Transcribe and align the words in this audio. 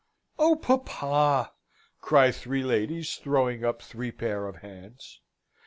"Oh, 0.39 0.55
papa!" 0.55 1.53
cry 1.99 2.31
three 2.31 2.63
ladies, 2.63 3.17
throwing 3.17 3.63
up 3.63 3.83
three 3.83 4.11
pair 4.11 4.47
of 4.47 4.55
hands. 4.63 5.21